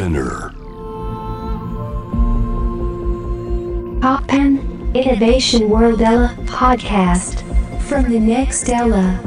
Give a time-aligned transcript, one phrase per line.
[0.00, 0.54] Spinner.
[4.00, 4.58] Poppen
[4.94, 7.44] Innovation World Ella Podcast.
[7.86, 9.20] From the next Ella.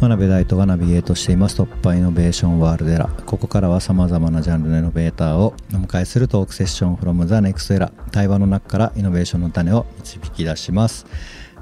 [0.00, 1.60] 真鍋大斗がナビゲートしています。
[1.60, 6.94] 突破イノベーションワールドエラここからは様々なジャンルのイノベーターをお迎えするトークセッション。
[6.94, 11.06] from the next era 対話の中からイノベーションの種を導き出します。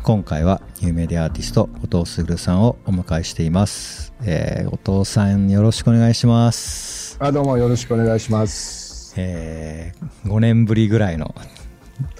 [0.02, 9.14] 今回は有名でアーティスト後藤卓さんをお迎えしています、えー、後藤さんよろしくお願いします、あどうもよろしくお願いします。
[9.16, 11.34] えー、5年ぶりぐらいの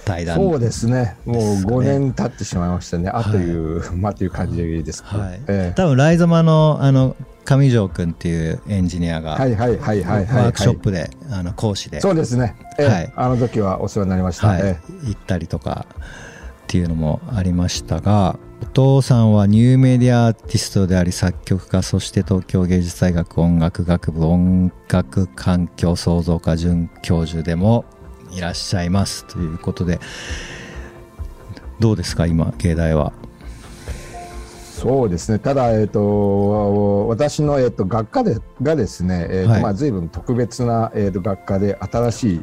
[0.05, 1.17] 対談そうですね。
[1.25, 3.09] もうですね5年経ってしまいましたね。
[3.09, 5.17] あという、まあという感じでいいですか。
[5.17, 10.45] はい、ええ多分ライゾマのあの上条君っていうエンジニアが、はいはいはいはいはい、はい。
[10.45, 12.57] ワークショップで、あの講師でそうですね。
[12.79, 14.49] ええはいあの時はお世話になりました。
[14.49, 15.87] はいえ行ったりとか
[16.73, 27.85] っていうのもありましたがお父さんはニューメディアアーティストであり作曲家そして東京芸術大学音楽学部音楽環境創造科准教授でも
[28.31, 30.01] いらっしゃいますということで
[31.79, 33.13] どうですか今芸大は？
[33.19, 34.23] え
[34.83, 35.39] そうですね。
[35.39, 42.43] ただ、えっ、と、私の、えっと学科でがですね、えっ、と、はいまあ随分特別な、えっと学科で新しい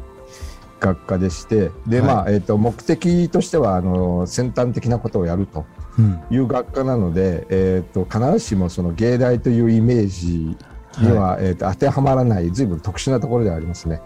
[0.80, 5.64] 学科でして、で、はいまあ、えっ、と、目的としては、あの、先端的なことをやると。
[5.98, 10.56] うんいう学科なので、えー、と必ずしもその芸大というイメージ
[11.00, 14.00] には、えー、と当てはまらない随分特殊なところではありますね。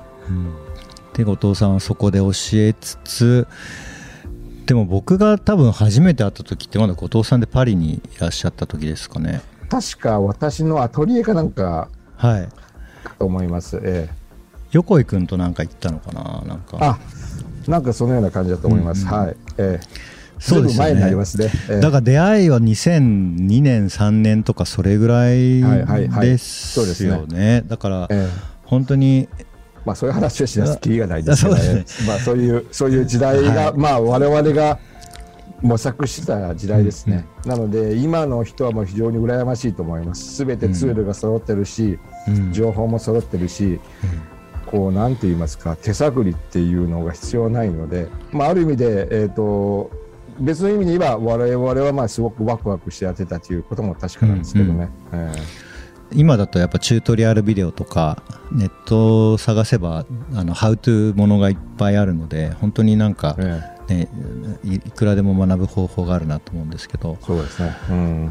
[1.12, 3.46] で後藤さんはそこで教えつつ
[4.66, 12.48] でも僕が多分初めて会った時ってまだ後藤さんでパリにいらっしゃった時ですかね確か私のアトリエかなんかはい
[13.18, 13.78] と思います。
[13.82, 14.08] え
[14.74, 16.42] 横井君となんか行ったのかな？
[16.46, 16.76] なんか。
[16.76, 16.98] ーあ
[17.66, 19.06] なんかそのような感じだと思います。
[19.06, 19.12] うん。
[19.12, 19.36] うんはい。
[19.56, 21.00] えー、そうですよね。
[21.00, 21.50] なりますね。
[21.70, 26.26] えーだから出会いは2002年3年とかそれぐらいはいはいはい。
[26.28, 28.28] ですよねだからえー
[28.64, 29.28] 本当に
[29.84, 33.72] まあそういう話をしなすきりがないですけど、ね、まあそういうそういう時代が、はい。
[33.76, 34.78] まあ我々が
[35.62, 37.26] 模索してた時代ですね。
[37.46, 40.34] なので今の人はもう非常に羨ましいと思います。
[40.34, 41.98] すべてツールが揃ってるし、
[42.28, 42.52] うん。
[42.52, 43.80] 情報も揃ってるし、
[44.74, 49.90] こうなんて言いますか手探りっていうのが必要ないので、まあある意味でえっ、と
[50.40, 54.90] 別の意味で言えば我々はまあすごくワクワクしてやってたということも確かなんですけどね。
[55.12, 55.32] え
[56.12, 64.08] 今だとやっぱチュートリアルビデオとかネットを探せばあのハウトゥーものがいっぱいあるので本当になんかえ、えね、
[64.64, 67.76] いいくらでも学ぶ方法があるなと思うんですけどえそうですね。
[67.90, 68.30] うん。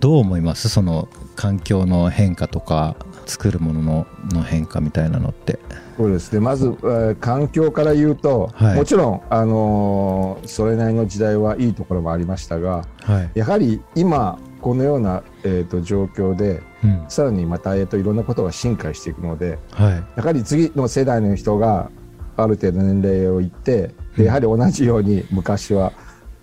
[0.00, 0.68] どう思います？
[0.68, 2.96] その環境の変化とか
[3.26, 5.58] 作るもののの変化みたいなのって。
[5.96, 6.32] そうです。
[6.32, 8.76] ねまず、えー環境から言うと、はい。
[8.76, 17.04] もちろん、あのーそれなりの時代はいいところもありましたがはい、やはり今このような、えー、と状況でうん。
[17.08, 20.04] さらにまた、えー、といろんなことが進化していくのではい。
[20.16, 21.90] やはり次の世代の人が
[22.36, 25.92] ある程度年齢をいってでやはり同じように昔は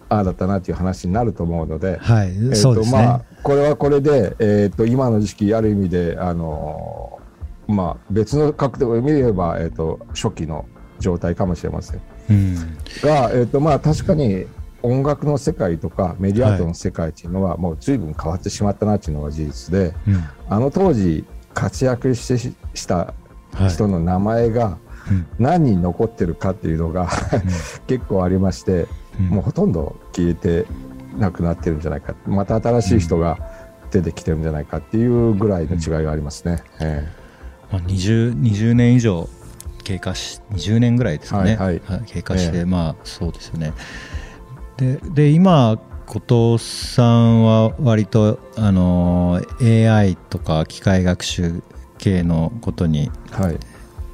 [0.09, 7.21] ああだったなという話になると思うので、はい、えーとそうですね、まあ、これはこれで、えー、と今の時期ある意味で、あのー
[7.71, 10.65] まあ、別の角度を見れば、えー、と初期の
[10.99, 12.01] 状態かもしれません。
[12.29, 12.55] うん。
[13.01, 14.45] が、えーとまあ、確かに
[14.83, 20.23] 音楽の世界とかメディアアートの世界っていうのは、もう随分変わってしまったなっていうのが事実でうん。
[20.49, 23.13] あの当時活躍してしした
[23.53, 23.69] はい。
[23.69, 24.77] 人の名前が
[25.09, 25.27] うん。
[25.39, 27.09] 何人残ってるかっていうのが
[27.87, 28.87] 結構ありまして、
[29.19, 29.25] うん。
[29.27, 30.65] もうほとんど消えて
[31.17, 32.15] なくなってるんじゃないか。
[32.25, 33.37] また新しい人が
[33.91, 36.63] 出てきてるんじゃないかっていうぐらいの違いがありますね。
[36.79, 37.07] え
[37.71, 39.29] まあ、20, 20年以上
[39.83, 42.03] 経過し20年ぐらいですかね、はいはい。
[42.05, 42.65] 経過して、ええ。
[42.65, 43.73] まあそうですよね。
[44.77, 51.63] でで今後藤さんは割とあの AI とか機械学習
[51.97, 53.59] 系のことにえはい。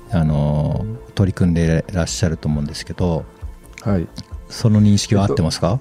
[0.09, 0.85] あの
[1.15, 3.25] 取り組んでいらっしゃると思うんですけど
[3.81, 4.07] はい。
[4.49, 5.79] その認識は合ってますか、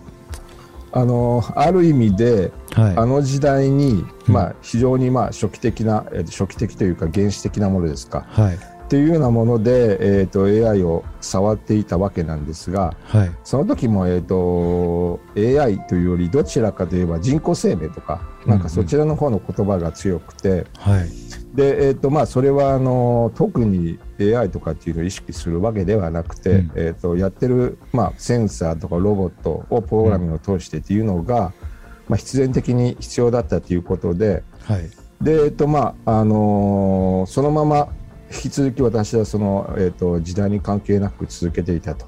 [0.96, 2.96] あのある意味で、はい。
[2.96, 4.34] あの時代に、うん。
[4.34, 8.24] まあ、非常にまあ初期的な、えー初期的というか原始的なものですか。
[8.28, 8.54] はい。
[8.56, 13.32] っていうようなもので、えー、と AI を触っていたわけなんですがはい。
[13.42, 21.08] その時も、えー、と AI というよりどちらかといえば人工生命とかなんかそちらの方の言葉が強くて、はい。
[21.56, 26.72] で、えーとまあ、それはあの特に AI とかっていうのを意識するわけではなくて、うん。
[26.74, 31.52] えー、とやってる、まあ、センサーとかロボットをプログラミングを通してっていうのが、
[32.08, 34.90] まあ、必然的に必要だったということではい。
[35.20, 37.88] で、えーとまああのーそのまま
[38.32, 42.06] 引き続き私はその、えー、と時代に関係なく続けていたと。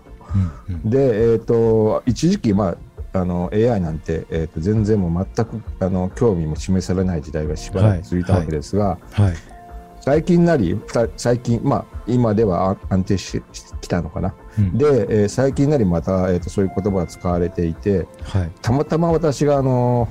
[0.69, 0.90] うんうん。
[0.90, 2.76] で、えー、と一時期、ま
[3.12, 9.57] あ、あの AI なんて、えー、と全然もう全くあの興味も示されない時代がしばらく続いたわけですが、はい
[10.00, 10.80] 最近なり
[11.16, 13.42] 最近まあ今では安安定して
[13.80, 14.78] きたのかな、うん。
[14.78, 18.50] で、えー最近なりまた、えー、とそういう言葉が使われていてはい。
[18.62, 20.08] たまたま私があの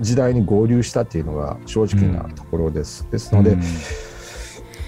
[0.00, 3.62] 時代に合流したっていうのが正直なところです、ですので、うん。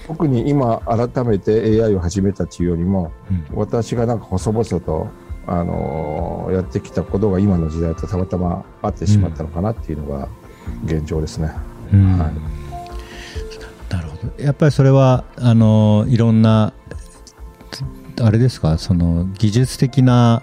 [0.07, 3.45] 特に今改めて AI を始めたというよりもうん。
[3.57, 5.09] 私がなんか細々と、
[5.45, 10.27] あのーやってきたことが今の時代とたまたま合ってしまったのかなっていうのが
[10.85, 11.51] 現状ですね。
[11.91, 12.19] うん。
[12.19, 12.62] はい
[13.93, 14.43] なるほど。
[14.43, 16.73] やっぱりそれはあのいろんな
[18.21, 18.77] あれですか？
[18.77, 20.41] その技術的な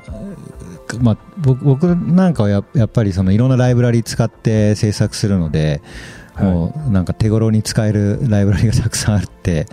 [1.00, 5.82] まあ、僕僕なんかはややっぱりそのいろんなライブラリ使って制作するので、
[6.34, 6.46] はい。
[6.46, 9.66] もうなんか手頃に使えるライブラリがたくさんあって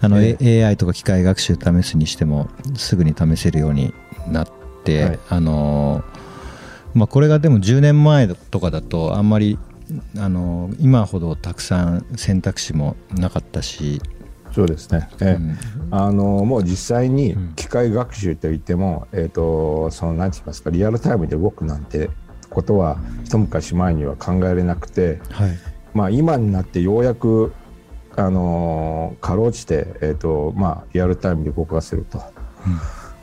[0.00, 3.94] あの、え A- AI とか機械学習試すにしてもすぐに試せるように
[4.28, 4.48] なっ
[4.84, 5.18] て、はい。
[5.28, 6.02] あの
[6.94, 9.58] まあ、これがでも10年前とかだとあんまり
[10.18, 14.00] あの今ほどたくさん選択肢もなかったし、
[14.52, 15.32] そうですね、ええ。
[15.34, 15.58] うん。
[15.90, 17.52] あのもう実際にうん。
[17.54, 22.10] 機械学習といっても、えー、とその何て言いますかリアルタイムで動くなんて
[22.48, 25.50] ことは一昔前には考えられなくて、はい。
[25.94, 27.52] まあ、今になってようやく、
[28.16, 32.22] あのーかろうじて、えーとまあ、リアルタイムで動かせると。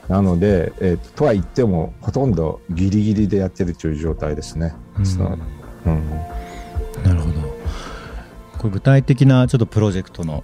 [0.07, 4.75] なので、えーととは言ってもほとんどギリギリでやってるという状態ですね。
[4.99, 5.05] うん。
[5.05, 5.37] その
[5.85, 6.03] うん
[8.63, 10.43] これ具体的なちょっとプロジェクトの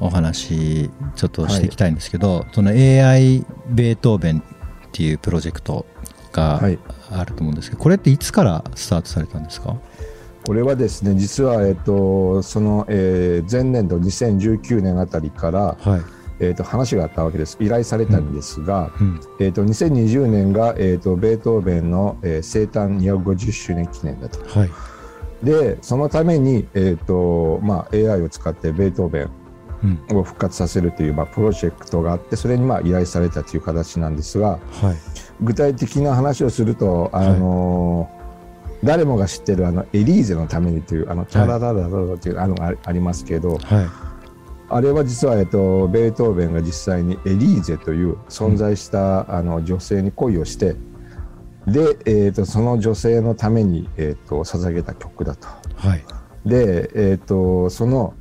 [0.00, 4.42] お話ちょっとしていきたいんですけど、その AI ベートーベンっ
[4.90, 5.86] ていうプロジェクト
[6.32, 6.78] がはい。
[7.12, 9.76] あると思うんですけど、これっていつからスタートされたんですか？
[10.44, 16.02] これはですね実は、えー、とその、えー前年度2019年あたりから、はい、
[16.40, 17.56] えー、と話があったわけです。
[17.60, 19.20] 依頼されたんですが、うん。
[19.38, 24.44] えー、と2020年が、えー、とベートーベンの、えー生誕250周年記念だと。
[24.58, 24.70] はい
[25.44, 29.28] でそのために、えーとまあ、AI を使ってベートーベ
[29.82, 29.98] うん。
[30.12, 34.60] ンを復活させるという、まあ、プロジェクトがあってそれにまあ依頼されたという形なんですがはい。
[35.42, 38.24] 具体的な話をすると、あのー
[38.84, 43.88] 誰もが知ってるあのエリーゼのためにというあのタラララララというあのがあありますけど、はい。
[44.68, 50.76] あれは実は、えっと、ベートーベンが実際にエリーゼという存在した、あの女性に恋をして
[51.66, 55.48] で、えっとその女性のために、えっと捧げた曲だと。
[55.76, 56.04] はい。
[56.44, 58.14] で、えっとその、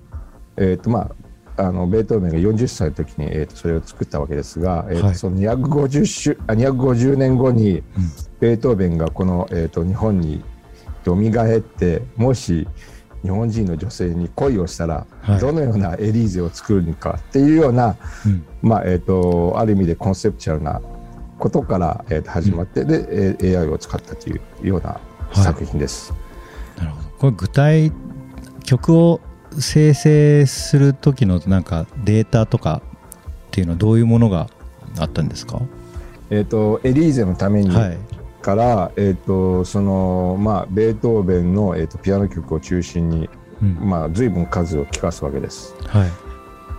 [0.57, 1.11] えっとま
[1.57, 5.15] あ、あのベートーベンが40歳の時に、えっとそれを作ったわけですが、えっとはい。
[5.15, 7.83] その250週あ250年後に、
[8.39, 10.43] ベートーベンがこの、えっと日本に
[11.03, 12.65] 蘇ってもし
[13.23, 15.39] 日本人の女性に恋をしたら、はい。
[15.39, 18.45] どのようなエリーゼを作るのかっていうような、うん。
[18.61, 20.81] まあえー、とある意味でコンセプチュアルな
[21.43, 25.01] ことから、えーと始まって、で、えー AI を使ったというような
[25.33, 26.13] 作品です。
[26.77, 27.09] なるほど。
[27.17, 27.91] これ具体
[28.63, 29.19] 曲を
[29.59, 32.81] 生成する時のなんかデータとか
[33.47, 34.47] っていうのはどういうものが
[34.99, 35.61] あったんですか？
[36.29, 37.97] えー、とエリーゼのためにはい。
[38.41, 43.29] から、えー、とそのまあ、ベートーベンの、えー、とピアノ曲を中心に、
[43.61, 43.77] うん。
[43.81, 45.75] まあ、随分数を聴かすわけです。
[45.87, 46.09] はい。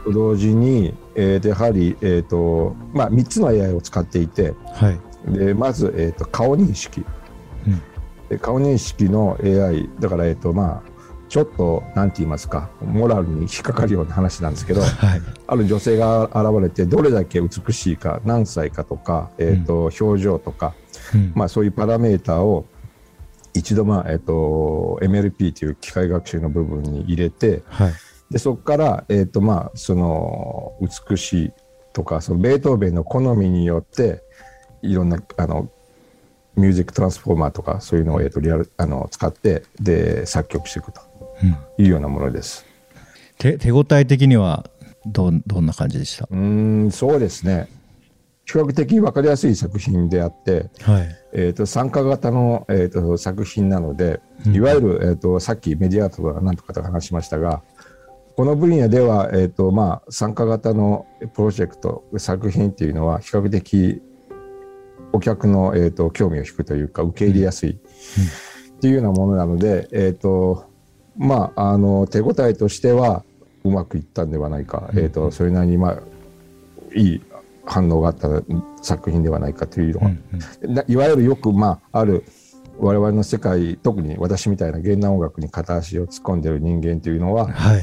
[0.05, 5.01] と同時に、えーとやはり、えーとまあ、3つの AI を使っていてはい。
[5.33, 7.05] でまず、えー、と顔認識。
[7.67, 7.83] うん。
[8.29, 10.91] で顔認識の AI だから、えーとまあ、
[11.29, 15.23] ちょっとなんて言いますかモラルに引っかかるような話なんですけど はい。
[15.47, 20.75] ある女性が現れてどれだけ美しいか何歳かとか、えーと表情とか、
[21.15, 21.33] うん。
[21.35, 22.67] まあ、そういうパラメーターを
[23.55, 27.93] 一度、まあえー、と MLP という機械学習の部分に入れてはい
[28.35, 31.53] でそこから、えーとまあ、その美しい
[31.93, 34.25] とかそのベートーベンの好みによって
[34.83, 35.71] いろんなあの
[36.57, 41.01] ミュージックトランスフォーマーとかそういうのを、えー、とリアルあの使ってで作曲していくと。
[41.43, 41.85] うん。
[41.85, 42.65] いうようなものです。
[43.39, 44.69] 手手応え的には
[45.07, 46.29] どんどんな感じでした？
[46.31, 47.69] うーんそうですね。
[48.47, 51.17] 比較的分かりやすい作品であって、はい。
[51.33, 54.55] えー、と参加型の、えー、と作品なのでうん。
[54.55, 57.63] いわゆる、えー、とさっきメディアとか何とかと話しましたが
[58.37, 64.03] この分野では、えーとまあ、参加型のプロジェクト作品っていうのは比較的
[65.13, 67.75] お客の、えー、と興味を引くというか受け入れやすいっ
[68.81, 70.69] ていうようなものなので、えーと
[71.17, 73.25] まあ、あの手応えとしては
[73.63, 74.99] うまくいったんではないか、うん。
[74.99, 75.99] えー、とそれなりに、まあ、
[76.93, 77.23] いい
[77.65, 78.29] 反応があった
[78.83, 80.23] 作品ではないかというのがうん
[80.63, 80.75] うん。
[80.75, 82.25] ないわゆるよく、まあ、ある
[82.81, 87.83] 我々の世界特に私みたいな現代音楽に片足を突っ込んでる人間というのははい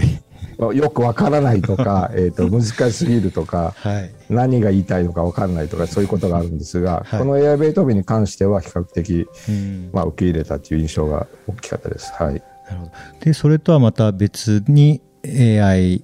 [0.57, 4.11] よくわからないとか えーと難しすぎるとかはい。
[4.29, 7.19] 何が言いたいのかわからないとかそういうことがあるんですが、はい。
[7.19, 9.89] このエアベートーベンに関しては比較的、うん。
[9.91, 12.13] まあ、受け入れたという印象が大きかったです。
[12.13, 12.43] はい、なる
[12.79, 12.91] ほど。
[13.25, 16.03] でそれとはまた別に AI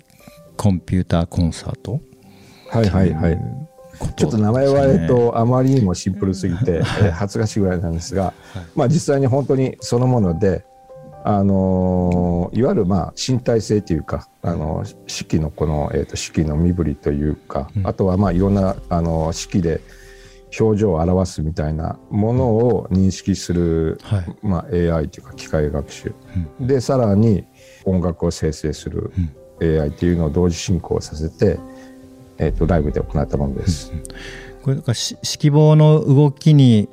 [0.55, 1.99] コンピューターコンサート？
[2.69, 3.39] はいはいはい。
[4.15, 8.33] ちょっと名前は、えっと、あまりにもシンプルすぎて、 えー恥ずかしいぐらいなんですが、
[8.75, 10.65] まあ実際に本当にそのもので、
[11.29, 17.87] あのーいわゆるまあ身体性というか、あの四季のこの、えー、と四季の身振りというか、うん。
[17.87, 19.81] あとはまあいろんなあの四季で
[20.57, 24.35] 表情を表すみたいなものを認識する、はい。
[24.41, 26.15] まあ、AI というか機械学習、
[26.61, 27.43] でさらに
[27.83, 29.11] 音楽を生成する
[29.61, 31.59] AI というのを同時進行させて、
[32.37, 33.91] えー、とライブで行ったものです。
[34.63, 36.87] これなんかし指揮棒の動きに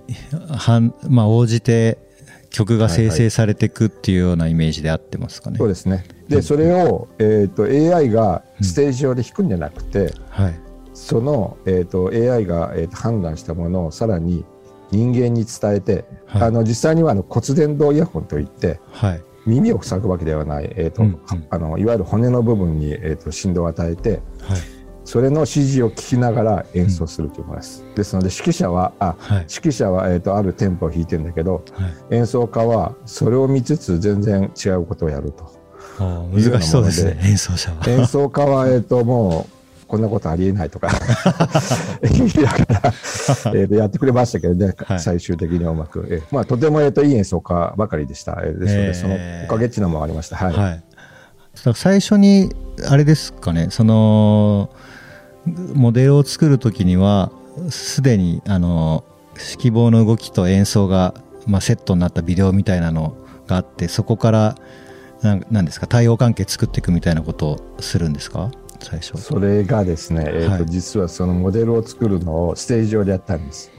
[0.50, 1.98] 反、まあ、応じて
[2.54, 5.58] 曲が生成されていくっていうようなイメージで合ってますかね。
[5.58, 6.04] そうですね。
[6.28, 10.60] でそれを、えー、と AI がステージ上で弾くんじゃなくて、はい。
[10.94, 14.44] その、えー、と AI が、えー、と判断したものをさらに
[14.92, 16.42] 人間に伝えて、はい。
[16.42, 19.22] あの実際にはあの骨伝導イヤホンといってはい。
[19.46, 21.46] 耳を塞ぐわけではない、えーとうんうん。
[21.50, 27.84] あのいわゆる骨の部分に、えー、と振動を与えてはいそれの指示を聞きながら演奏するというものです。
[27.94, 35.64] ですので指揮者はあはい指揮者は、えー、とあるテンポを弾いてるんだけどはい演奏家はそれを見つつ全然違うことをやると。
[35.98, 37.88] 難しそうですね演奏者は。
[37.88, 40.88] 演奏家は、えっと、もう、こんなことありえないとか
[42.02, 46.04] えーとやってくれましたけどね、はい最終的にはうまく。
[46.10, 48.40] えーまあ、とても、えっといい演奏家ばかりでした。
[48.42, 50.36] えーですのえーで、そのおかげっていうのもありました。
[50.36, 50.52] はい。
[50.54, 50.82] はい、
[51.74, 52.52] 最初に
[52.88, 54.70] あれですかねその
[55.46, 57.30] モデルを作る時には
[57.70, 59.04] すでにあの
[59.56, 61.14] 指揮棒の動きと演奏が、
[61.46, 64.56] まあ、セットになったビデオみたいなのがあってそこから
[65.22, 68.50] なんなんですか対応関係作っていくみたいなことをするんですか？
[68.80, 69.16] 最初。
[69.16, 73.70] それがですね、えーとはい実はそのモデルを作るのをステージ上でやったんです。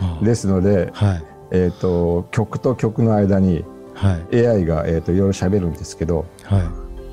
[0.00, 0.24] ああ。
[0.24, 1.24] ですので、はい。
[1.52, 3.64] えー、と曲と曲の間に
[3.94, 4.46] はい。
[4.46, 6.62] AI が、えー、といろいろ喋るんですけど、はい。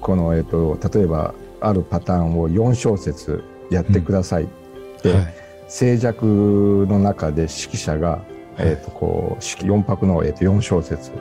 [0.02, 0.44] この、えー、
[0.80, 4.44] と例えばあるパターンを4小節やってください。
[4.44, 4.48] っ
[5.02, 5.34] て、はい。
[5.68, 6.26] 静寂
[6.88, 8.22] の中で指揮者が、
[8.58, 11.12] えー、とこう指揮4拍の、えー、と4小節。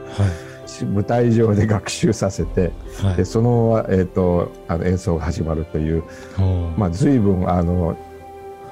[0.92, 2.72] 舞台上で学習させて、
[3.16, 6.02] でそのまま、えー、とあの演奏が始まるという、
[6.76, 7.96] まあ、随分あの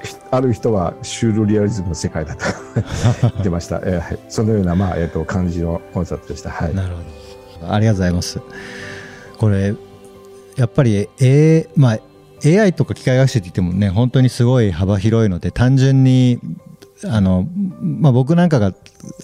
[0.03, 2.45] ひある人はシュールリアリズムの世界だと
[3.21, 4.19] 言ってました、えーはい。
[4.29, 6.49] そのような、まあえー、と感じのコンサートでした。
[6.49, 6.75] はい。
[6.75, 7.73] なるほど。
[7.73, 8.41] ありがとうございます。
[9.37, 9.73] これ、
[10.55, 11.99] やっぱり、A まあ、
[12.45, 16.39] AI とか機械学習って言ってもね、本当にすごい幅広いので、単純に、
[17.05, 17.47] あの、
[17.81, 18.73] まあ僕なんかが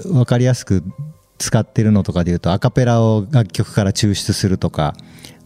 [0.04, 0.84] 分かりやすく
[1.38, 4.96] 使ってるのとかで言うと、アカペラを楽曲から抽出するとか、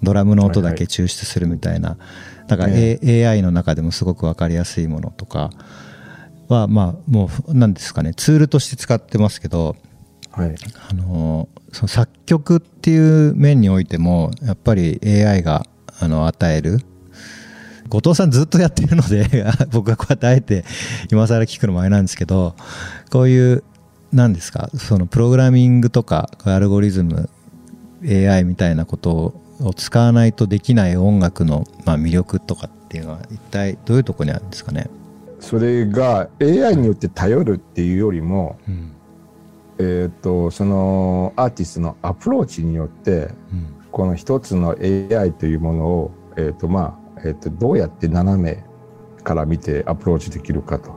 [0.03, 1.97] ドラムの音だけ抽出するみたいな、
[2.47, 5.49] だから、ね A- AI の中でもすごく分かりやすいものとか
[6.47, 9.75] は、まあ、もう、なんですかね、ツールとして使ってますけど、
[10.31, 10.55] はい。
[10.89, 15.65] あのその作曲っていう面においてもやっぱり AI が
[15.99, 16.79] あの与える
[17.89, 20.65] 後藤さんずっとやってるので 僕がこうやってあえて
[21.11, 22.55] 今更聞くのもあれなんですけど
[23.11, 23.63] こういう
[24.11, 27.29] 何ですかそのプログラミングとかアルゴリズム
[28.03, 34.89] AI みたいなことを使わないとできない音楽の、まあ、魅力とかっていうのは一体どういうところにあるんですかね、
[35.39, 38.91] それが AI によって頼るっていうよりも、うん。
[39.77, 43.75] えー、とそのアーティストのアプローチによってうん。
[43.91, 48.63] この一つの AI というものを、えーとまあえー、とどうやって斜め
[49.23, 50.93] から見てアプローチできるかと。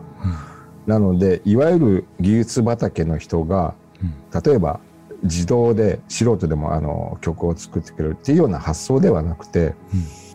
[0.86, 4.42] なのでいわゆる技術畑の人がうん。
[4.42, 4.80] 例えば
[5.22, 9.74] 自動で素人でもあの曲を作ってくれるっていうような発想ではなくて、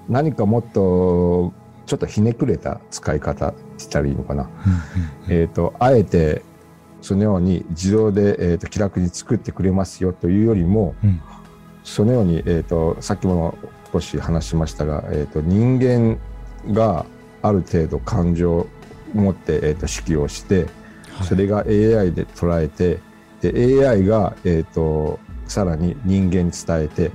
[0.10, 1.54] 何かもっと
[1.86, 4.50] ちょっとひねくれた使い方って言ったらいいのかな。
[5.30, 6.44] えー、とあえて
[7.02, 11.22] そのように自動で、えー、と気楽に作ってくれますよというよりもうん。
[11.84, 13.56] そのように、えー、とさっきも
[13.94, 16.18] 少し話しましたが、えー、と人間
[16.74, 17.06] が
[17.44, 18.68] ある程度感情を
[19.14, 20.68] 持って、えー、と指揮をして
[21.14, 21.28] はい。
[21.28, 23.00] それが AI で捉えて
[23.42, 27.12] で AI が、えー、とさらに人間に伝えて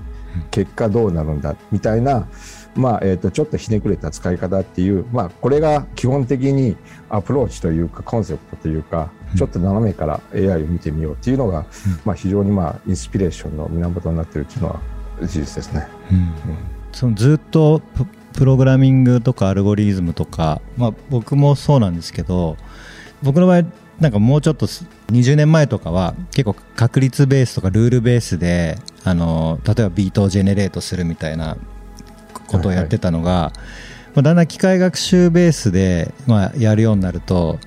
[0.51, 2.29] 結果どうなるんだみたいな、
[2.77, 6.77] まあえー、とちょっとひねくれた使い方っていう、まあ、これが基本的に
[7.09, 9.37] アプローチというかコンセプトというか、うん。
[9.37, 11.67] ちょっと斜めから AI を見てみようっていうのが、
[12.05, 14.81] まあ、非常に、まあ、インスピレーションの源になっているっていうのは
[15.27, 15.89] 事実ですね。
[16.11, 16.33] うん
[16.93, 22.57] そのずっとププログラミングとかアルゴリズムとか、まあ、僕もそうなんですけど
[23.23, 23.63] 僕の場合
[24.01, 31.57] なんかもうちょっとす20年前とかは結構確率ベースとかルールベースであの例えばビートをジェネレートするみたいな
[32.47, 33.53] ことをやってたのが、
[34.15, 37.59] まあだんだん機械学習ベースで、まあ、やるようになると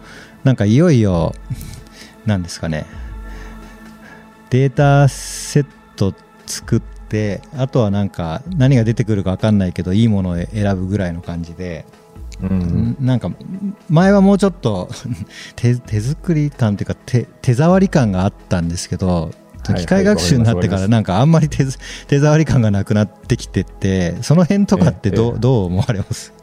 [0.44, 1.34] なんかいよいよ
[2.26, 2.86] なんですかね
[4.50, 5.66] データセッ
[5.96, 6.14] ト
[6.46, 7.01] 作って
[7.58, 11.86] あとはなんか何が出てくるか分かんないけどいいものを選ぶぐらいの感じで、
[12.42, 12.96] うん。
[13.00, 13.32] なんか
[13.90, 14.90] 前はもうちょっと
[15.56, 19.32] 手手作り感っていうか手手触り感があったんですけど
[19.70, 21.66] い機械学習になってからなんかあんまり手
[22.08, 26.34] 手触り感がなくなってきててその辺とかってどう,、ええどう思われます？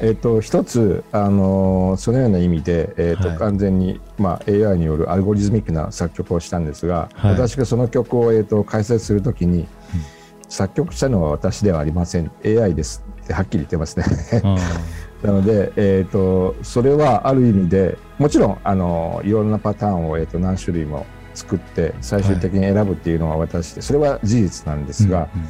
[0.00, 3.36] えっと一つ、あのーそのような意味で、えっとはい。
[3.38, 7.32] 完全に、まあ、AI によるアルゴリズミックな作曲をしたんですが、はい。
[7.32, 9.66] 私がその曲を、えっと解説するときに、
[10.48, 12.30] 作曲したのは私ではありません。
[12.44, 14.04] AI ですってはっきり言ってますね。
[15.22, 25.48] なので、えー、とそれはある意味でもちろんあのいろんなパターンを、えー、と何種類も作って最終的に選ぶっていうのは私で、それは事実なんですが、うんうん。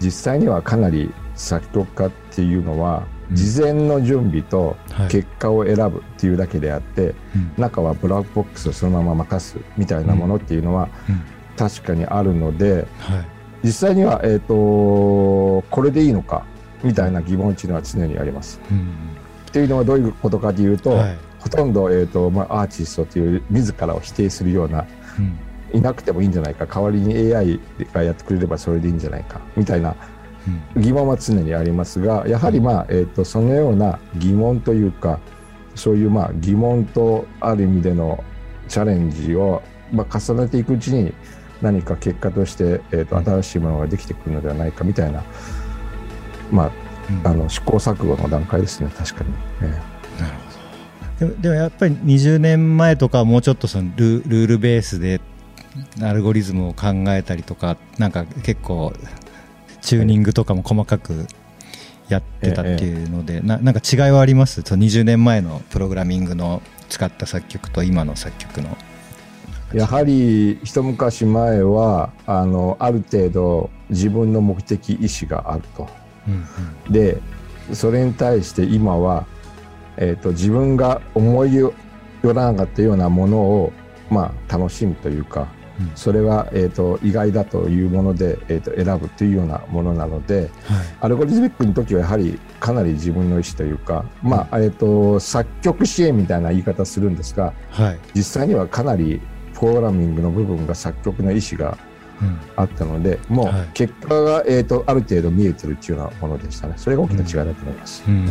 [0.00, 3.36] 実際にはかなり作曲家っていうのはうん。
[3.36, 5.08] 事前の準備とはい。
[5.08, 7.52] 結果を選ぶっていうだけであって、うん。
[7.58, 11.20] 中はブラックボックスをそのまま任すみたいなものっていうのはうん。
[11.56, 13.35] 確かにあるのではい
[13.66, 16.46] 実際には、えー、とこれでいいのか
[16.84, 18.60] みたいな疑問っていうのは常にあります。
[18.70, 19.16] うん。
[19.48, 21.18] っていうのはどういうことかというと、はい。
[21.40, 24.86] ほとんど、えーとまあ、アーティストという自らを否定するような
[25.18, 25.38] うん。
[25.76, 27.58] いなくてもいいんじゃないか代わりに AI
[27.92, 29.96] がやってくれればそれでいいんじゃないかみたいな
[30.76, 30.82] うん。
[30.82, 35.18] 疑問は常にありますがやはり、まあえー、とそのような疑問というか
[35.74, 38.22] そういうまあ疑問とある意味での
[38.68, 39.60] チャレンジを、
[39.92, 41.12] まあ、重ねていくうちに
[41.62, 43.24] 何か結果として、えー、とうん。
[43.24, 45.22] 新しいものができてくるのではないかみたいな、
[46.50, 46.70] まあ、
[47.10, 47.26] うん。
[47.26, 49.30] あの試行錯誤の段階ですね確かに。
[49.62, 50.34] えなる
[51.18, 51.26] ほど。
[51.26, 55.20] でもでもやっぱり20年前とかはもうちょっとそのルルールベースで
[56.02, 58.92] アルゴリズムを考えたりとかなんか結構
[59.80, 61.26] チューニングとかも細かく
[62.08, 64.62] やってたっていうので、ななんか違いはあります？
[64.62, 68.76] その20年前のプログラミングの使った作曲と今の作曲の
[69.76, 75.86] やはり一昔前はあのある程度自分の目的意思があると。
[76.26, 77.20] うんで
[77.72, 79.26] それに対して今は、
[79.96, 81.74] えー、と自分が思いよ
[82.22, 83.72] らなかったようなものを、
[84.08, 85.48] まあ、楽しむというか
[85.80, 85.90] うん。
[85.94, 90.50] それは、えー、と意外だというもので、えー、と選ぶというようなものなのではい。
[91.00, 97.98] アルゴリズミックの時はやはりかなり自分の意思というか、まあえー、と作曲支援みたいな言い方するんですがはい。
[98.14, 99.20] 実際にはかなり
[99.58, 101.76] プログラミングの部分が作曲の意思が
[102.20, 102.38] うん。
[102.56, 103.68] あったのでもうはい。
[103.74, 106.74] 結果が、えー、とある程度見えてるっていうようなものでしたね。
[106.78, 108.02] それが大きな違いだと思います。
[108.08, 108.26] うん。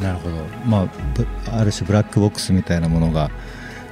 [0.00, 0.36] なるほど。
[0.66, 3.30] まあぶある種ブラックボックスみたいなものが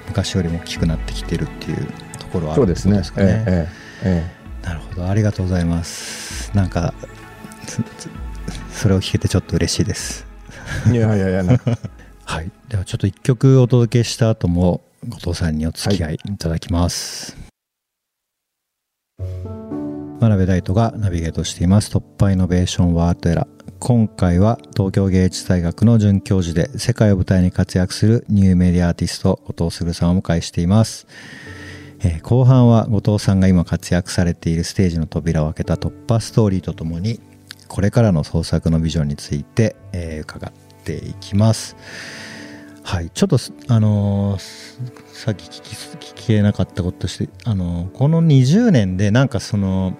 [0.08, 1.86] 昔よりも大きくなってきてるっていう
[2.18, 3.20] ところはあるってそうですね。
[3.20, 3.44] ことですかね。
[3.46, 3.68] え
[4.02, 4.30] ええ
[4.62, 5.08] えなるほど。
[5.08, 6.50] ありがとうございます。
[6.56, 6.92] なんか
[8.72, 10.26] それを聞けてちょっと嬉しいです。
[10.88, 11.44] ええいやいやいや
[12.24, 12.50] はい。
[12.68, 17.36] ではちょっと一曲お届けした後も後藤さんにお付き合いいただきます、
[19.18, 21.90] 真鍋大斗がナビゲートしています。
[21.90, 23.46] 突破イノベーションワールドエラ
[23.78, 31.06] 今回は東京芸術大学の准教授で世界を舞台に活躍するニューメディアアーティスト後藤卓さんをお迎えしています。
[32.00, 37.20] えー後半は後藤さんが今活躍されているステージの扉を開けた突破ストーリーとともに
[37.68, 40.52] これからの創作のビジョンについて、えー伺っ
[40.84, 41.76] ていきます。
[42.84, 43.10] はい。
[43.10, 49.94] ちょっとあのーさっき聞き聞けなかったこととして、あのーこの20年でなんかその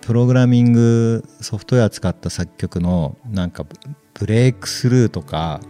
[0.00, 3.64] プログラミングソフトウェア使った作曲のなんか
[4.14, 5.60] ブレイクスルーとか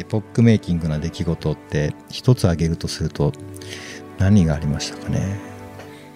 [0.00, 3.32] エポックメイキングな出来事って一つ挙げるとすると
[4.18, 5.53] 何がありましたかね？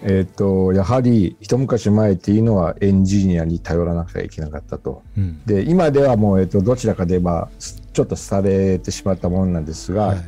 [0.02, 5.02] えっとやはり一昔前っていうのはエンジニアに頼らなくてはいけなかったと。
[5.16, 5.42] うん。
[5.44, 10.18] で今ではもう、えっとどちらかで言えばすちょっと廃れてしまったものなんですが、はい。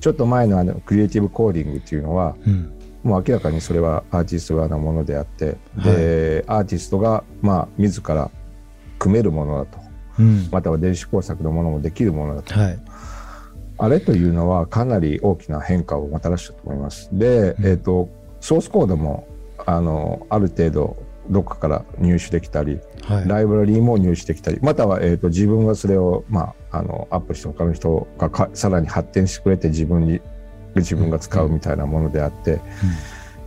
[0.00, 2.72] ちょっと前のあのクリエイティブコーディングっていうのはうん。
[3.02, 8.30] もう明らかにそれはアーティスト側のものであって、でアーティストがまあ自ら
[8.98, 9.78] 組めるものだと。
[10.18, 10.48] うん。
[10.50, 12.58] または電子工作のものもできるものだと。
[12.58, 12.78] はい。
[13.78, 17.08] あれというのはかなり大きな変化をもたらしたと思います。
[17.12, 17.66] で、うん。
[17.66, 18.08] えっ、と、
[18.40, 19.26] ソースコードも、
[19.66, 20.96] あの、ある程度、
[21.30, 23.28] どっかから入手できたり、はい。
[23.28, 30.20] ライブラリーも入手できたり、または、えっ、と、自分がそれを、まあ、あの、アップして他の人がかさらに発展してくれて自分に、
[30.74, 32.60] 自分が使うみたいなものであって、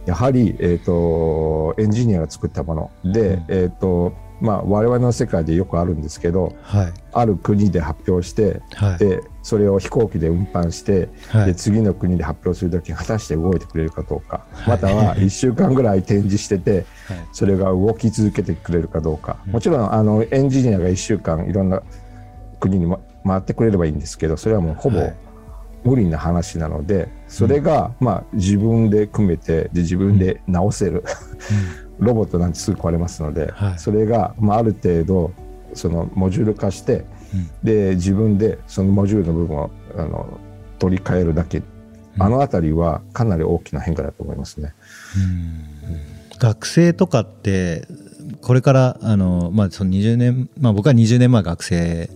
[0.06, 3.46] やはり、えっ、と、エンジニアが作ったもので、うん。
[3.50, 6.94] えっ、と、まあ、我々の世界でよくあるんですけど、はい。
[7.14, 8.98] ある国で発表して、はい。
[8.98, 11.46] でそれを飛行機で運搬して、はい。
[11.48, 14.70] で次の国で発表するとき果たして動いてくれるかどうか、はい。
[14.70, 16.86] または 1週間ぐらい展示しててはい。
[17.32, 19.54] それが動き続けてくれるかどうか、うん。
[19.54, 21.84] もちろんあのエンジニアが1週間いろんな
[22.60, 25.16] 国に、ま、回ってくれればいいんですけどそれはもうほぼはい。
[25.84, 31.04] 無理な話なので、それが、まあ、自分で組めてで自分で直せる、
[32.00, 33.80] ロボットなんてすぐ壊れますので、はい。
[33.80, 35.34] それが、まあ、ある程度
[35.74, 37.50] そのモジュール化してうん。
[37.64, 40.40] で自分でそのモジュールの部分をあの
[40.80, 41.62] 取り替えるだけ、
[42.18, 44.74] あの辺りはかなり大きな変化だと思いますね。
[46.40, 47.88] 学生とかって
[48.42, 52.10] これからあの、まあ、その20年、まあ、僕は20年前学生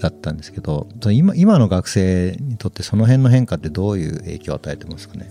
[0.00, 5.30] だったんですけど今今の学生にとってその辺の変化ってどういう影響を与えてますかね、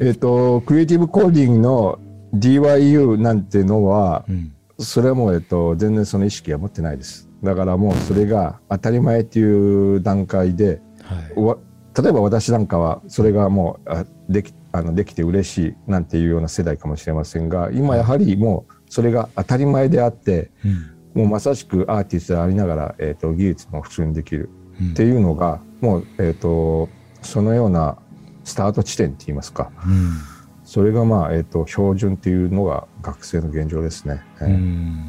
[0.00, 1.98] えっ、とクリエイティブコーディングの
[2.34, 4.52] DYU なんてのは、うん。
[4.78, 7.28] それはもう、えっと、全然その意識は持ってないです。
[7.44, 11.40] だからもうそれが当たり前っていう段階で、はい。
[11.40, 11.56] わ
[11.96, 20.90] 例えば私なんかはそれがもうあできあのできて嬉しいなんていうような世代かもしれませんが今やはりもうそれが当たり前であってうん。
[21.14, 24.90] もうまさしくアーティストでありながら、えっと技術も普通にできるうん。
[24.90, 26.88] っていうのがもう、えっと
[27.22, 27.96] そのような
[28.42, 29.70] スタート地点って言いますか。
[29.86, 30.33] うん
[30.74, 34.24] それがまあ、えっと標準っていうのが学生の現状ですね。
[34.40, 35.08] えうーん。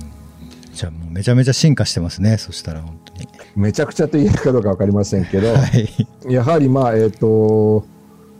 [0.71, 3.27] じゃあもうめちゃめちゃ進化してますねそしたら本当に。
[3.55, 6.07] めちゃくちゃと言えるかどうか分かりませんけど、 はい。
[6.31, 7.83] やはりまあえっ、と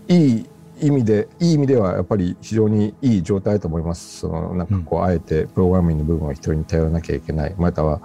[0.08, 0.46] いい
[0.80, 4.20] 意味でいい意味ではやっぱり非常にいい状態だと思います。
[4.20, 8.02] そのなんかこう、あえてプログラミングの部分を人に頼らなきゃいけない、または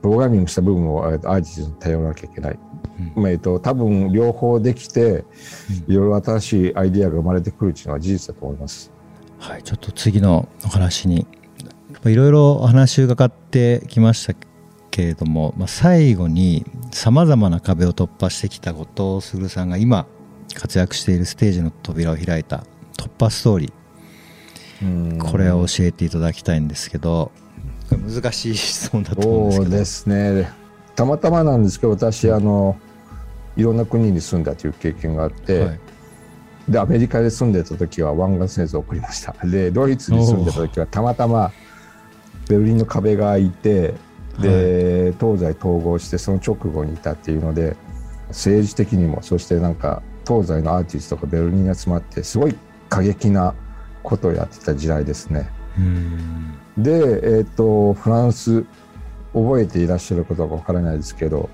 [0.00, 2.58] プログラミングした部分をアーティストに頼らなきゃいけない。
[3.14, 5.24] まあえっ、と多分両方できて
[5.88, 8.92] いろいろ新しいアイディアが生まれてくるっていうのは事実だと思います。
[9.38, 11.26] はい、ちょっと次のお話に
[12.04, 14.34] いろいろお話伺ってきました
[14.90, 20.06] けれども、まあ、最後にさまざまな壁を突破してきた後藤卓さんが今
[20.54, 22.64] 活躍しているステージの扉を開いた
[22.96, 27.32] 突破ストーリーこれを教えていただきたいんですけど
[28.10, 29.70] 難しい質問だと思うんですけど。
[29.70, 30.52] そうですね。
[30.96, 32.76] たまたまなんですけど私あの
[33.56, 35.80] いろんな国に住んだという経験があって、はい。
[36.68, 39.34] でアメリカで住んでた時は湾岸戦争を送りました。
[39.46, 41.52] でドイツに住んでた時はたまたま
[42.48, 43.94] ベルリンの壁が開いて
[44.40, 47.76] で、東西統合してその直後にいたっていうので
[48.28, 52.56] 政治的にもそしてなんか東西のアーティストがベルリンに集まってすごい
[52.88, 53.54] 過激な
[54.02, 55.50] ことをやってた時代ですね。
[55.78, 56.58] うん。
[56.76, 58.64] で、えっとフランス
[59.32, 61.48] 覚えていらっしゃることかわからないですけど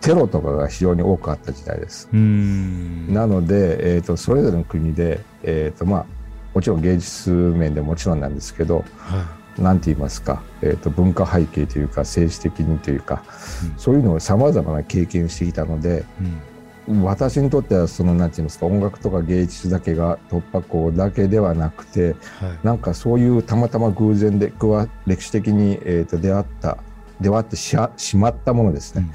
[0.00, 2.08] テロとかが非常に多くあった時代です。
[2.12, 3.12] うん。
[3.12, 6.06] なので、えー、とそれぞれの国で、えーとまあ、
[6.54, 9.26] もちろん芸術面でもちろんなんですけどは
[9.58, 13.22] 何て言いますか、えー、と文化背景というか政治的にというか、
[13.64, 13.78] うん。
[13.78, 16.40] そういうのをさまざまな経験してきたのでいうん
[16.88, 22.66] 私にとってはその何て言いますか音楽とか芸術だけが突破口だけではなくてはい。
[22.66, 26.78] なんかそういうたまたま偶然でくわ歴史的に、えー、と出会った
[27.20, 29.12] 出会ってしあしまったものですね、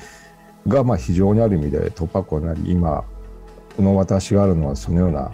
[0.68, 3.04] がまあ非常にある意味で突破口になり今
[3.80, 5.32] の私があるのはそのような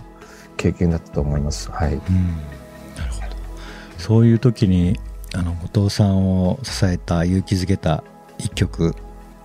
[0.58, 1.70] 経験だったと思います。
[1.70, 2.00] はい、うん。
[2.96, 3.28] なるほど。
[3.98, 4.98] そういう時に
[5.34, 8.04] あの後藤さんを支えた勇気づけた
[8.38, 8.96] 一曲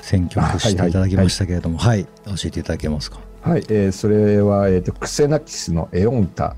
[0.06, 2.10] 選曲していただきましたけれどもはい、教
[2.44, 3.18] えていただけますか？
[3.42, 3.64] はい。
[3.68, 6.54] えーそれは、えーと「クセナキスのエオンタ」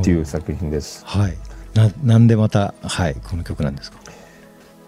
[0.00, 1.04] っていう作品です。
[1.04, 1.36] はい。
[1.74, 3.98] ななんでまたはいこの曲なんですか？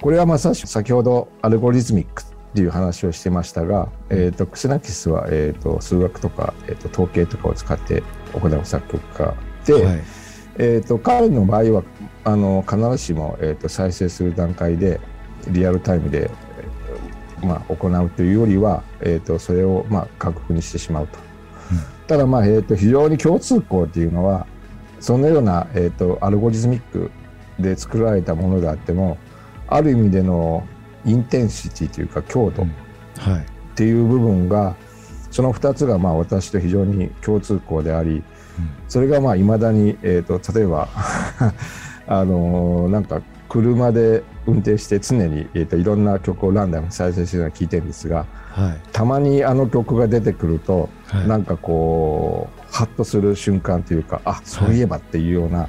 [0.00, 9.34] これはまさしく先ほど algorithmic っていう話をしてましたが、えー、とクセナキスは、えー、と数学とか、えー、と統計とかを使って行う作曲家
[9.66, 10.02] で、はい。
[10.56, 11.82] えー、と彼の場合は
[12.24, 14.98] あの必ずしも、えー、と再生する段階で
[15.48, 16.47] リアルタイムで、えー
[17.42, 21.18] まあ、行うというよりは、えー、とそれを、まあ、楽譜にしてしまうと。
[22.06, 24.46] ただ、まあえー、と非常に共通項っていうのは
[24.98, 27.10] そのような、えー、と algorithmic
[27.58, 29.18] で作られたものであっても
[29.66, 30.66] ある意味での
[31.04, 32.66] intensity というか強度っ
[33.18, 33.46] はい。
[33.74, 34.74] ていう部分が
[35.30, 38.22] その2つがまあ私と非常に共通項であり
[38.88, 40.88] それがまあ未だに、えー、と例えば
[42.08, 48.26] あのーなんか車で運転して常に、えー、といろんな曲をランダムに再生してるのを聞いてるんですが
[48.58, 48.80] はい。
[48.92, 51.28] たまにあの曲が出てくると、はい。
[51.28, 55.68] なんかこうハッとする瞬間というかあそういえばっていうような、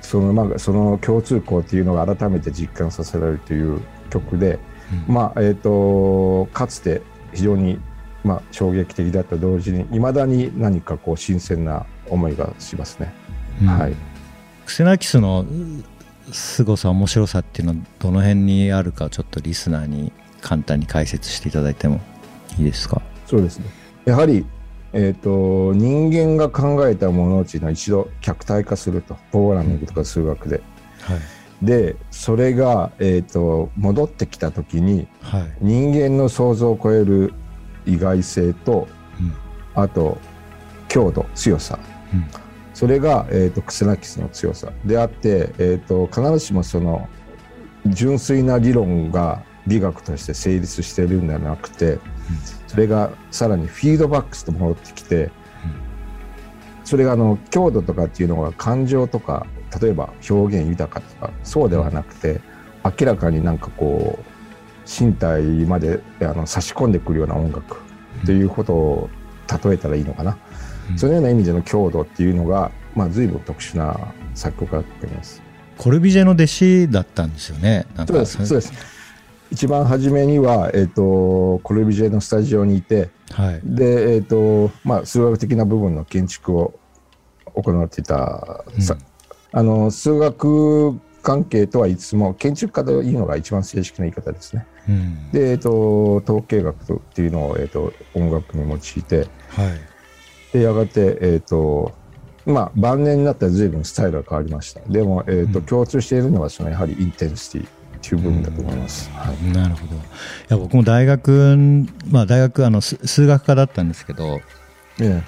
[0.00, 4.58] そのまあその共通項っていうのが改めて実感させられるという曲で、
[5.08, 5.14] うん。
[5.14, 7.78] まあえー、とかつて非常に、
[8.24, 13.12] まあ、衝撃的だった同時にいまだに何かこう新鮮な思いがしますね。
[13.62, 13.68] うん。
[13.68, 13.94] はい。
[14.66, 15.46] クセナキスの
[16.32, 22.00] 凄さ面白さっていうのはどの辺にあるかちょっとリスナーに簡単に解説していただいても
[22.58, 23.02] いいですか？
[23.26, 23.66] そうですね。
[24.04, 24.46] やはり、
[24.92, 29.14] えー、と人間が考えたものっていうのは一度客体化すると。
[29.30, 30.62] プログラミングとか数学で。
[31.02, 31.18] はい。
[31.62, 35.52] でそれが、えー、と戻ってきた時にはい。
[35.60, 37.34] 人間の想像を超える
[37.86, 38.88] 意外性と
[39.20, 39.32] うん。
[39.74, 40.18] あと
[40.88, 41.78] 強度強さ。
[42.14, 42.24] うん
[42.80, 44.72] それが、えー、とクセナキスの強さ。
[44.86, 47.10] であって、えー、と必ずしもその
[47.84, 51.98] 純粋な理論が美学として成立しているんではなくて、
[52.66, 55.30] それがさらにフィードバックして戻ってきて、
[56.82, 59.46] それがあの強度とかっていうのが感情とか
[59.78, 62.40] 例えば表現豊かとかそうではなくて、
[62.82, 64.24] 明らかになんかこう
[64.88, 67.76] 身体まであの差し込んでくるような音楽
[68.22, 69.10] っていうことを
[69.62, 70.38] 例えたらいいのかな、
[70.96, 75.42] そのような意味での強度っていうのが、まあ、随分特殊な作曲家だと思います。
[75.78, 77.86] コルビジェの弟子だったんですよね。
[77.96, 78.72] そうですそうです。
[79.50, 83.60] 一番初めには、えー、とコルビジェのスタジオにいてはい。
[83.64, 86.78] で、えーとまあ、数学的な部分の建築を
[87.54, 88.96] 行っていた、さ
[89.52, 94.66] あの数学関係とは言いつつも建築家というのが一番正式な言い方ですね。
[94.88, 95.30] うん。
[95.32, 99.89] で、えー、と統計学っていうのを、えー、と音楽に用いてはい
[100.52, 101.92] でやがて、えーと
[102.46, 104.80] まあ、晩年になったら随分スタイルが変わりました。
[104.88, 105.64] でも、えーとうん。
[105.66, 107.68] 共通しているのはそのやはりインテンシティっ
[108.02, 109.10] ていう部分だと思います。
[109.10, 109.94] はいなるほど。
[109.94, 109.98] い
[110.48, 111.56] や僕も大学
[112.10, 114.40] まあ大学あのす数学科だったんですけど
[115.00, 115.22] え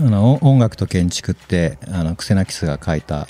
[0.00, 3.26] あの音音楽と建築ってあのクセナキスが書いた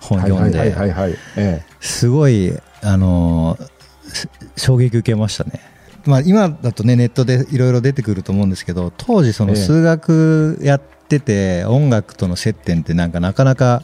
[0.00, 3.58] 本読んですごいあの
[4.06, 5.75] す衝撃受けましたね。
[6.06, 9.56] まあ、今だとねネットでいろいろ出てくると思うんですけど当時そのええ。
[9.56, 13.82] 数学やってて音楽との接点ってなんかなかなか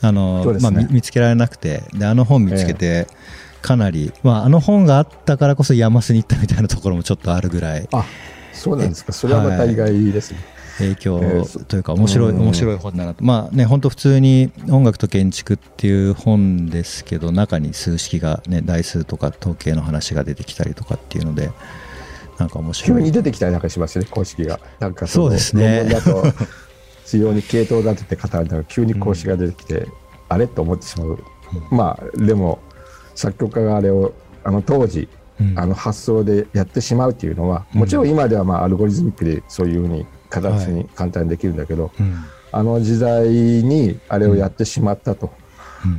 [0.00, 3.06] あの、まあ、見つけられなくてであの本見つけて
[3.62, 7.82] かなり、まあ、あの本があったからこそ山須に行ったみたいなところもちょっとあるぐらい。
[7.82, 8.04] えあ
[8.52, 9.12] そうなんですか。
[9.12, 10.38] それはまた意外ですね。
[10.78, 12.40] 影響というか面白いうん。
[12.40, 13.24] 面白い本だなと。
[13.24, 21.50] まあね本当普通に音楽と建築っていう本ですけど中に数式がね台数とか統計の話が出てきたりとかっていうので
[22.38, 23.02] なんか面急白い。
[23.02, 24.60] に出てきたりなんかしますね、公式が。
[24.78, 25.84] なんかのそうですね。
[25.84, 26.24] だと、
[27.04, 29.88] 非常に系統立てて語られたら急に公式が出てきて、
[30.28, 30.46] あれ？
[30.46, 31.18] と思ってしまう。
[31.70, 32.60] まあ、でも、
[33.14, 34.12] 作曲家があれを、
[34.44, 35.08] あの当時、
[35.40, 35.58] うん。
[35.58, 42.24] あの発想でやってしまうっていうのは、もちろん今ではまあアルゴリズミックでそういうふうに形に簡単にできるんだけど、うん。
[42.50, 45.32] あの時代にあれをやってしまったと。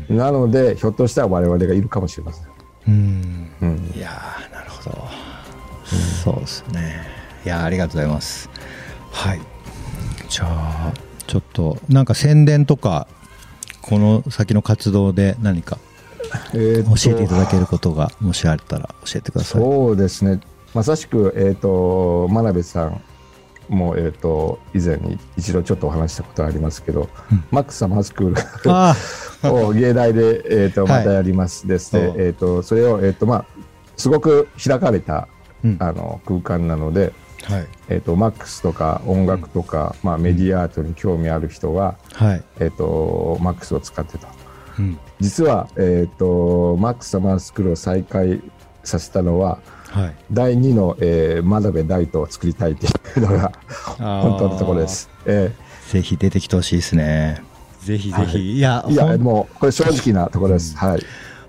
[0.09, 0.17] うん。
[0.17, 2.45] なので、ひょっとしたら我々がいるかもしれません。
[2.87, 3.51] うん。
[3.61, 3.93] うん。
[3.95, 5.07] いやーなるほど、
[6.23, 7.07] そうですね。
[7.45, 8.49] いやーありがとうございます。
[9.11, 9.41] はい。
[10.27, 10.93] じゃあ
[11.27, 13.07] ちょっとなんか宣伝とか
[13.81, 15.77] この先の活動で何か
[16.53, 19.61] 教えていただけることがもしあったら教えてください。
[19.61, 20.39] そうですね。
[20.73, 23.01] まさしく、えー、と真鍋さん
[23.69, 27.43] も、えー、と以前に一度ちょっとお話ししたことがありますけど、うん。
[27.51, 28.95] マックスサマースクールあ
[29.43, 30.91] を芸大で、えー、とはい。
[30.99, 32.15] またやりますですで、そう。
[32.17, 33.45] えー、とそれを、えーとまあ、
[33.95, 35.27] すごく開かれた
[35.63, 35.77] うん。
[35.79, 37.67] あの空間なので、はい。
[37.89, 44.27] えー、とマックスとか音楽とか、まあ、メディアアートに興味ある人は、はい、えー、とマックスを使ってた
[44.77, 44.99] うん。
[45.19, 48.41] 実は、えー、とマックスサマースクールを再開
[48.83, 53.51] させたのははい、第2の、えー、真鍋大斗を作りたいというのが
[53.97, 55.09] 本当のところです。
[55.25, 55.51] え
[55.89, 57.41] ぜひ出てきてほしいですね。
[57.81, 58.51] ぜひぜひ、はい。
[58.57, 60.77] い、やーいやもうこれ正直なところです。
[60.77, 61.01] はい。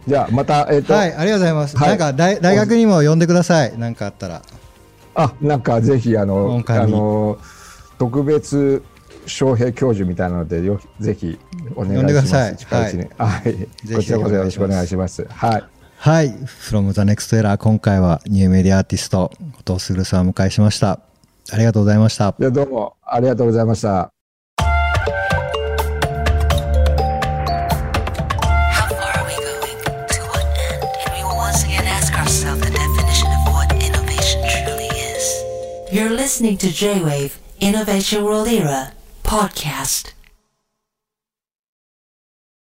[0.07, 1.88] じゃあまたえっ、と、はいありがとうございます、はい。
[1.90, 3.79] なんか大大学にも呼んでください。
[3.79, 4.42] なんかあったら。
[5.14, 7.38] あなんかぜひあのあの
[7.98, 8.83] 特別
[9.26, 11.38] 招聘教授みたいなのでよぜひ
[11.74, 11.98] お願いします。
[11.98, 12.57] 呼んでください。
[12.57, 13.68] 近いはい。
[13.87, 13.94] ひ。
[13.94, 15.26] こちらこそよろしくお願いします。
[15.29, 15.79] はい。
[16.02, 19.30] はい「from the next」今回はニューメディアアーティスト
[19.66, 20.98] 後藤卓さんを迎えしました。
[21.52, 22.34] ありがとうございました。
[22.40, 22.96] いやどうも。
[23.04, 24.10] ありがとうございました、